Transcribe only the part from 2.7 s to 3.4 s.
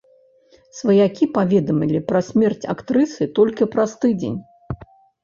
актрысы